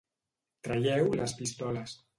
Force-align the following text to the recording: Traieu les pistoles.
Traieu 0.69 1.13
les 1.21 1.37
pistoles. 1.43 1.99